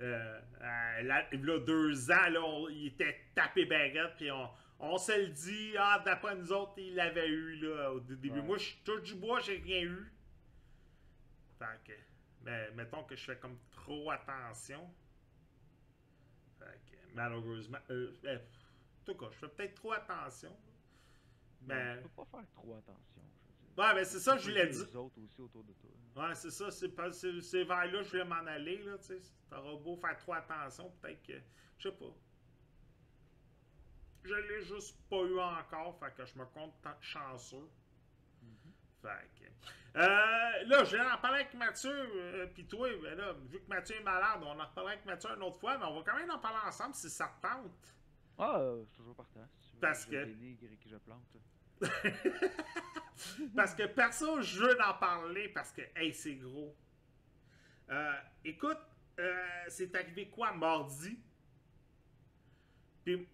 [0.00, 4.16] euh, euh, là, il y a deux ans, là, on- il était tapé baguette.
[4.16, 4.48] Puis on,
[4.78, 8.30] on se le dit, ah, d'après nous autres, il l'avait eu là, au début.
[8.30, 8.42] Ouais.
[8.42, 10.10] Moi, je touche du bois, j'ai rien eu.
[11.58, 11.92] Fait que,
[12.42, 14.90] mais mettons que je fais comme trop attention.
[17.10, 20.56] Fait malheureusement, euh, euh, en tout cas, je fais peut-être trop attention.
[21.62, 23.78] Mais, Tu peux pas faire trop attention, je veux dire.
[23.84, 24.84] ouais, mais c'est ça je voulais dire.
[24.86, 25.90] les autres aussi autour de toi.
[26.28, 28.96] Ouais, c'est ça, c'est pas- c'est c'est vers là que je voulais m'en aller, là,
[28.98, 29.20] tu sais.
[29.50, 31.34] T'auras beau faire trop attention, peut-être que.
[31.78, 32.14] Je sais pas.
[34.24, 37.68] Je l'ai juste pas eu encore, fait que je me compte tant- chanceux.
[39.02, 39.39] Fait que.
[39.96, 40.00] Euh,
[40.66, 43.96] là, je viens en parler avec Mathieu, euh, puis toi, ben là, vu que Mathieu
[43.96, 46.30] est malade, on en reparlera avec Mathieu une autre fois, mais on va quand même
[46.30, 47.94] en parler ensemble si ça te tente.
[48.38, 49.46] Ah, euh, suis toujours partant.
[49.58, 49.76] si.
[49.80, 51.36] Parce que- que je plante.
[53.56, 56.74] parce que perso, je veux en parler parce que, hey, c'est gros.
[57.90, 58.12] Euh,
[58.44, 58.78] écoute,
[59.68, 61.18] c'est arrivé quoi mardi?
[63.04, 63.28] Puis,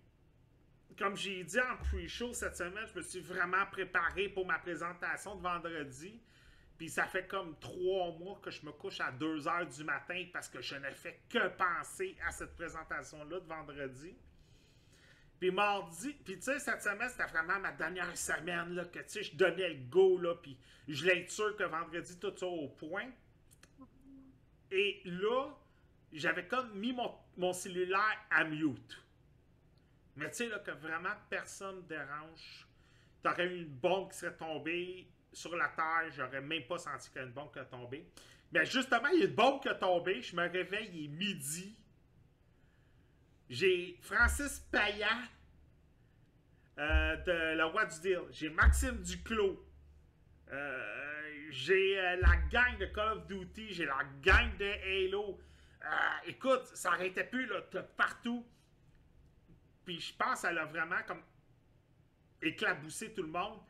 [0.98, 5.36] comme j'ai dit en pre-show cette semaine, je me suis vraiment préparé pour ma présentation
[5.36, 6.20] de vendredi.
[6.76, 10.24] Puis ça fait comme trois mois que je me couche à 2 heures du matin
[10.32, 14.14] parce que je ne fais que penser à cette présentation-là de vendredi.
[15.38, 19.04] Puis mardi, puis tu sais, cette semaine, c'était vraiment ma dernière semaine, là, que tu
[19.08, 20.58] sais, je donnais le go, là, puis
[20.88, 23.10] je voulais être sûr que vendredi, tout ça au point.
[24.70, 25.50] Et là,
[26.12, 29.02] j'avais comme mis mon, mon cellulaire à mute.
[30.16, 32.66] Mais tu sais, là, que vraiment personne dérange.
[33.22, 35.06] T'aurais eu une bombe qui serait tombée
[35.36, 38.10] sur la terre, j'aurais même pas senti qu'il y a une bombe qui est tombée.
[38.52, 41.08] Mais justement, il y a une bombe qui est tombée, je me réveille, il est
[41.08, 41.76] midi.
[43.50, 45.18] J'ai Francis Payat
[46.78, 48.22] euh, de Le Roi du Deal.
[48.30, 49.62] J'ai Maxime Duclos.
[50.52, 53.74] Euh, j'ai euh, la gang de Call of Duty.
[53.74, 55.38] J'ai la gang de Halo.
[56.24, 57.60] Écoute, ça arrêtait plus là,
[57.94, 58.44] partout.
[59.84, 61.22] Puis je pense qu'elle a vraiment comme
[62.40, 63.60] éclaboussé tout le monde.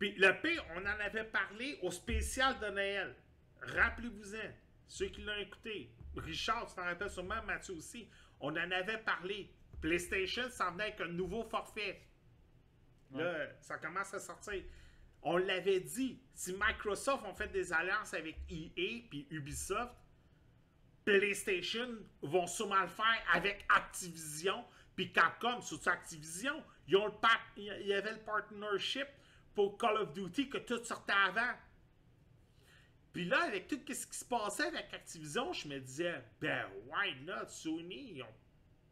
[0.00, 3.14] Puis le pire, on en avait parlé au spécial de Noël.
[3.60, 4.50] Rappelez-vous-en,
[4.88, 5.92] ceux qui l'ont écouté.
[6.16, 8.08] Richard, tu t'en rappelles sûrement, Mathieu aussi.
[8.40, 9.52] On en avait parlé.
[9.80, 12.00] PlayStation s'en venait avec un nouveau forfait.
[13.12, 14.62] Là, ça commence à sortir.
[15.22, 19.92] On l'avait dit, si Microsoft ont fait des alliances avec EA puis Ubisoft,
[21.04, 21.88] PlayStation
[22.22, 24.64] vont sûrement le faire avec Activision
[24.96, 26.62] puis Capcom, surtout Activision.
[26.88, 29.06] Ils ont le par- il y avait le partnership
[29.54, 31.54] pour Call of Duty que tout sortait avant.
[33.12, 37.14] Puis là, avec tout ce qui se passait avec Activision, je me disais, ben why
[37.22, 37.48] not?
[37.48, 38.34] Sony, ils ont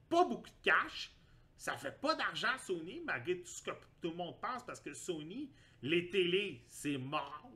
[0.09, 1.13] pas beaucoup de cash.
[1.57, 4.95] Ça fait pas d'argent, Sony, malgré tout ce que tout le monde pense, parce que
[4.95, 5.51] Sony,
[5.83, 7.51] les télés, c'est mort.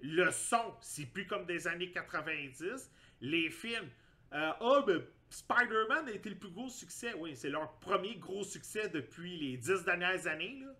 [0.00, 2.90] Le son, c'est plus comme des années 90.
[3.20, 3.90] Les films,
[4.32, 7.14] euh, ah, ben, Spider-Man a été le plus gros succès.
[7.14, 10.60] Oui, c'est leur premier gros succès depuis les dix dernières années.
[10.60, 10.74] Là.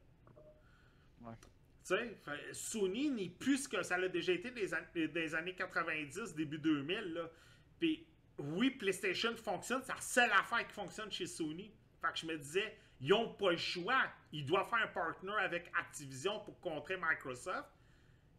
[1.22, 1.34] Ouais.
[1.40, 5.34] Tu sais, fait- Sony n'est plus ce que ça l'a déjà été des, an- des
[5.34, 7.14] années 90, début 2000.
[7.14, 7.30] Là.
[7.78, 8.06] Puis,
[8.38, 11.72] oui, PlayStation fonctionne, c'est la seule affaire qui fonctionne chez Sony.
[12.00, 14.02] Fait que je me disais, ils n'ont pas le choix.
[14.32, 17.68] Ils doivent faire un partner avec Activision pour contrer Microsoft.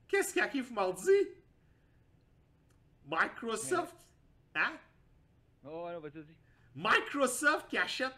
[0.08, 1.12] Qu'est-ce qui arrive mardi?
[3.06, 3.96] Microsoft,
[4.56, 4.74] hein?
[5.64, 6.36] Oh, ouais, vas-y, vas-y.
[6.76, 8.14] Microsoft qui achète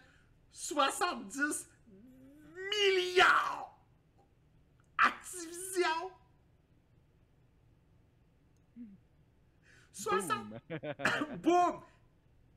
[0.52, 1.70] 70
[2.70, 3.61] milliards.
[5.06, 6.12] Activision.
[9.92, 10.48] 60...
[10.70, 11.38] Boum!
[11.42, 11.82] Boum!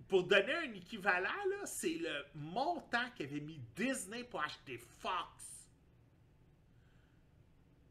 [0.08, 1.30] Pour donner un équivalent,
[1.64, 5.66] c'est le montant qu'avait mis Disney pour acheter Fox.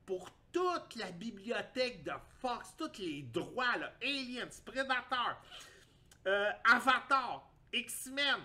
[0.06, 5.42] Pour toute la bibliothèque de Fox, tous les droits, là, Aliens, Predator,
[6.28, 8.40] euh, Avatar, X-Men,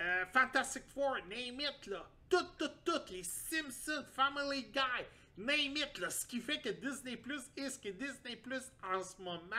[0.00, 2.06] euh, Fantastic Four, name it, là.
[2.28, 5.04] Tout, tout, tout, les Simpsons, Family Guy,
[5.36, 5.76] name.
[6.08, 9.56] Ce qui fait que Disney Plus est ce que Disney Plus en ce moment,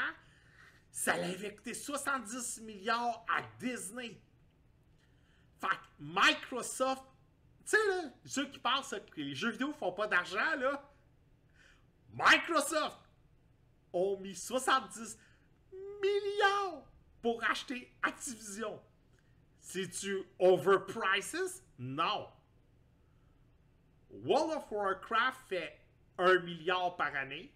[0.92, 4.20] ça l'avait coûté 70 milliards à Disney.
[5.60, 5.68] Fait
[6.00, 7.04] Microsoft,
[7.66, 10.40] tu sais, là, ceux qui pensent que les jeux vidéo font pas d'argent,
[12.14, 12.98] Microsoft
[13.94, 15.18] ont mis 70
[16.02, 16.84] milliards
[17.22, 18.82] pour acheter Activision.
[19.60, 21.64] C'est-tu overprices?
[21.78, 22.28] Non.
[24.12, 25.80] World of Warcraft fait
[26.18, 27.54] 1 milliard par année.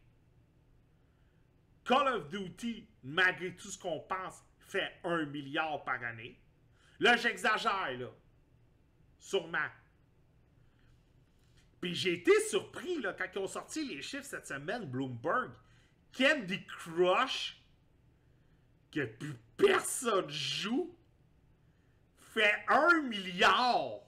[1.84, 6.40] Call of Duty, malgré tout ce qu'on pense, fait 1 milliard par année.
[7.00, 8.08] Là, j'exagère, là.
[9.20, 9.70] Sûrement.
[11.82, 15.52] Puis j'ai été surpris, là, quand ils ont sorti les chiffres cette semaine, Bloomberg.
[16.18, 17.62] Candy Crush,
[18.90, 20.96] que plus personne joue,
[22.18, 24.05] fait 1 milliard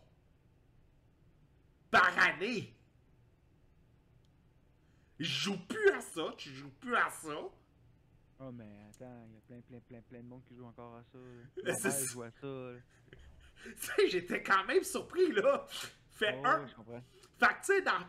[1.92, 2.74] par année.
[5.20, 7.36] Je joue plus à ça, tu joues plus à ça.
[8.40, 10.96] Oh, mais attends, il y a plein, plein, plein, plein de monde qui joue encore
[10.98, 11.18] à ça.
[11.18, 11.24] là.
[11.58, 12.06] Mon père ça.
[12.06, 12.48] joue à ça.
[12.48, 12.80] là.
[13.64, 15.66] Tu sais, j'étais quand même surpris, là.
[16.12, 16.68] Fait Oh, un.
[16.68, 17.04] comprends.
[17.40, 18.06] Fait que, tu sais, dans,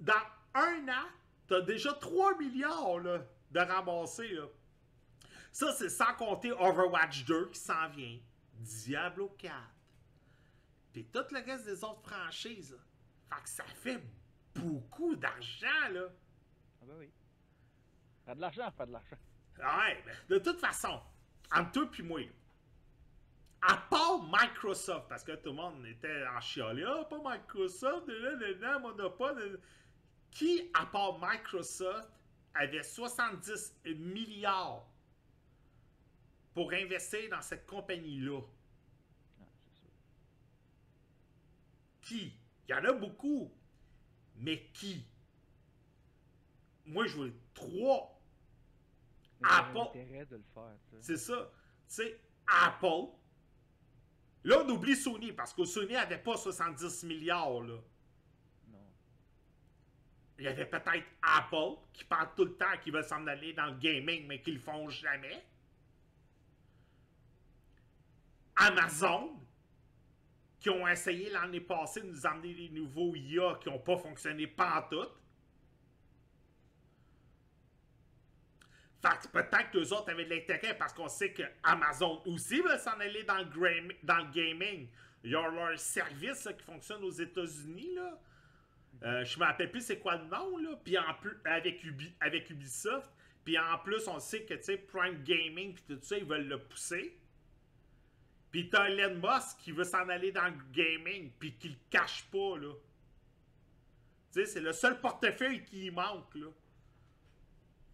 [0.00, 0.22] dans
[0.54, 1.06] un an,
[1.46, 4.46] t'as déjà 3 milliards, là, de ramasser, là.
[5.52, 8.18] Ça, c'est sans compter Overwatch 2 qui s'en vient.
[8.54, 9.54] Diablo 4.
[10.92, 12.78] Puis tout le reste des autres franchises, là.
[13.30, 14.02] Fait que ça fait
[14.54, 16.08] beaucoup d'argent, là.
[16.82, 17.10] Ah, ben oui.
[18.24, 19.16] Faire de l'argent, faire de l'argent.
[19.58, 21.00] Ouais, mais de toute façon,
[21.52, 22.26] entre toi et moi, là,
[23.62, 28.32] à part Microsoft, parce que tout le monde était en chialé, ah, pas Microsoft, là,
[28.32, 29.38] là, là, monopole.
[29.38, 29.58] là, là.
[30.30, 32.08] Qui, à part Microsoft,
[32.54, 34.86] avait 70 milliards
[36.54, 38.40] pour investir dans cette compagnie-là?
[39.40, 39.44] Ah.
[42.02, 42.39] Qui?
[42.70, 43.52] Il y en a beaucoup.
[44.36, 45.04] Mais qui?
[46.86, 48.16] Moi, je veux trois.
[49.42, 49.98] Apple.
[51.00, 51.50] C'est ça.
[51.88, 53.10] Tu sais, Apple.
[54.44, 57.74] Là, on oublie Sony, parce que Sony n'avait pas 70 milliards, là.
[58.68, 58.86] Non.
[60.38, 63.66] Il y avait peut-être Apple, qui parle tout le temps qu'ils veulent s'en aller dans
[63.66, 65.44] le gaming, mais qu'ils le font jamais.
[68.54, 69.40] Amazon,
[70.60, 74.46] qui ont essayé l'année passée de nous amener des nouveaux IA qui n'ont pas fonctionné
[74.46, 75.10] pantoute.
[79.02, 82.60] Fait que peut-être que les autres avaient de l'intérêt parce qu'on sait que Amazon aussi
[82.60, 84.88] veut s'en aller dans le, dans le gaming.
[85.24, 87.94] Ils ont leur service qui fonctionne aux États-Unis.
[87.94, 88.20] là.
[89.02, 90.78] Euh, je me rappelle plus c'est quoi le nom, là.
[90.84, 91.82] Puis en plus, avec,
[92.20, 93.10] avec Ubisoft.
[93.44, 96.48] Puis en plus, on sait que, tu sais, Prime Gaming, puis tout ça, ils veulent
[96.48, 97.18] le pousser.
[98.50, 102.24] Puis t'as Elon Musk qui veut s'en aller dans le gaming, puis qui le cache
[102.30, 102.72] pas, là.
[104.32, 106.48] Tu sais, c'est le seul portefeuille qui manque, là.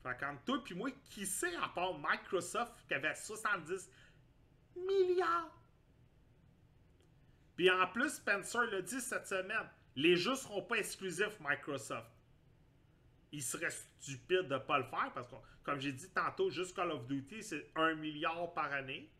[0.02, 3.90] Fait qu'entre toi puis moi, qui sait, à part Microsoft, qui avait 70
[4.76, 5.52] milliards?
[7.56, 12.06] Puis en plus, Spencer l'a dit cette semaine, les jeux seront pas exclusifs Microsoft.
[13.32, 16.92] Il serait stupide de pas le faire parce que, comme j'ai dit tantôt, juste Call
[16.92, 19.10] of Duty, c'est 1 milliard par année.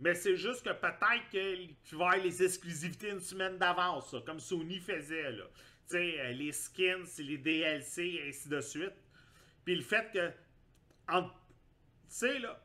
[0.00, 4.40] Mais c'est juste que peut-être que tu vas avoir les exclusivités une semaine d'avance, comme
[4.40, 5.32] Sony faisait.
[5.32, 5.44] là.
[5.88, 8.94] Tu sais, euh, les skins, les DLC, et ainsi de suite.
[9.64, 11.30] Puis le fait que, tu
[12.08, 12.62] sais, là,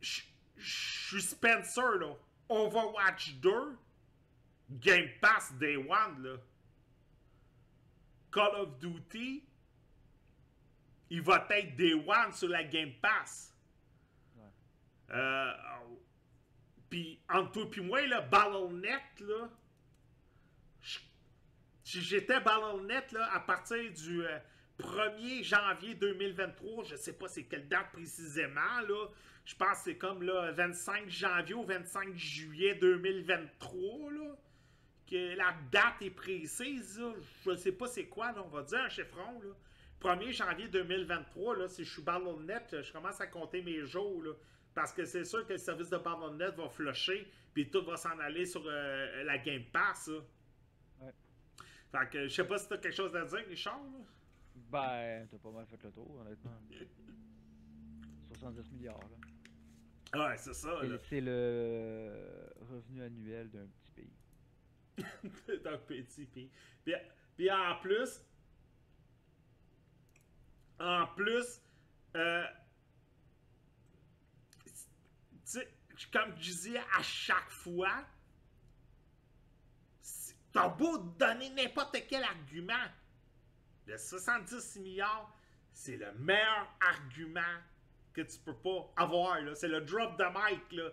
[0.00, 0.22] je
[0.56, 2.14] je suis Spencer, là.
[2.48, 3.76] Overwatch 2,
[4.70, 6.36] Game Pass Day One, là.
[8.30, 9.44] Call of Duty,
[11.10, 13.54] il va être Day One sur la Game Pass.
[14.36, 14.44] Ouais.
[15.10, 15.52] Euh,
[16.92, 19.48] puis entre toi puis moi, là, BattleNet, là,
[20.82, 20.98] je-
[21.84, 24.38] si j'étais BattleNet, là, à partir du euh,
[24.76, 29.06] 1er janvier 2023, je sais pas c'est quelle date précisément, là,
[29.46, 34.36] je pense que c'est comme là, 25 janvier ou 25 juillet 2023, là,
[35.10, 37.14] que la date est précise, là,
[37.46, 39.54] je sais pas c'est quoi, là, on va dire un chiffron, là.
[39.98, 44.32] 1er janvier 2023, là, si je suis BattleNet, je commence à compter mes jours, là.
[44.74, 48.18] Parce que c'est sûr que le service de BattleNet va flusher, puis tout va s'en
[48.18, 50.20] aller sur euh, la Game Pass, là.
[51.00, 51.12] Ouais.
[51.90, 53.98] Fait que je sais pas si t'as quelque chose à dire, Richard, là.
[54.70, 56.58] Ben, t'as pas mal fait le tour, honnêtement.
[58.38, 58.98] 70 milliards.
[58.98, 60.28] Là.
[60.28, 60.80] Ouais, c'est ça.
[61.08, 62.12] C'est- le
[62.60, 64.12] revenu annuel d'un petit pays.
[65.64, 66.50] D'un petit pays.
[66.84, 66.94] Puis,
[67.36, 68.24] puis en plus,
[70.78, 71.62] en plus,
[72.16, 72.44] euh,
[76.12, 78.04] comme je disais à chaque fois,
[80.52, 82.84] t'as beau donner n'importe quel argument,
[83.86, 85.34] le 70 milliards,
[85.72, 87.40] c'est le meilleur argument
[88.12, 89.38] que tu peux pas avoir.
[89.54, 90.72] C'est le drop de mic.
[90.72, 90.90] Là.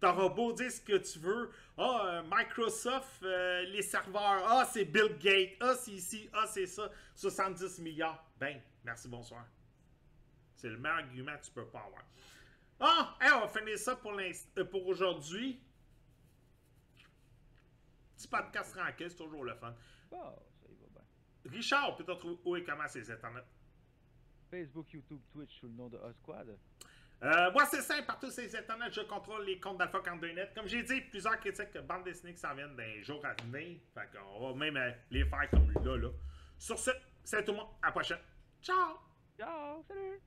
[0.00, 1.50] T'auras beau dire ce que tu veux.
[1.76, 4.44] Ah, euh, Microsoft, euh, les serveurs.
[4.46, 5.56] Ah, c'est Bill Gates.
[5.60, 6.30] Ah, c'est ici.
[6.32, 6.90] Ah, c'est ça.
[7.14, 8.24] 70 milliards.
[8.38, 9.44] Ben, merci, bonsoir.
[10.54, 12.04] C'est le meilleur argument que tu peux pas avoir.
[12.80, 15.60] Ah, hey, on va finir ça pour, euh, pour aujourd'hui.
[18.16, 19.74] Petit podcast tranquille, c'est toujours le fun.
[20.10, 20.22] Bon,
[20.60, 21.52] ça y va bien.
[21.52, 23.44] Richard, peut-être trouver où et comment ces internets?
[24.50, 26.56] Facebook, YouTube, Twitch sous le nom de Osquad.
[27.22, 30.54] Euh, moi, c'est simple, partout sur les internets, je contrôle les comptes d'Alpha 42net.
[30.54, 33.34] Comme j'ai dit, plusieurs critiques que bande dessinée qui s'en viennent dans les jours à
[33.42, 33.80] venir.
[33.92, 36.10] Fait qu'on va même euh, les faire comme là, là.
[36.58, 36.90] Sur ce,
[37.24, 37.68] c'est tout le monde.
[37.82, 38.18] À la prochaine.
[38.62, 38.98] Ciao!
[39.36, 40.20] Ciao, salut!